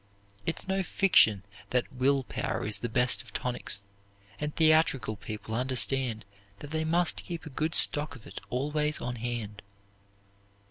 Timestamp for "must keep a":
6.83-7.51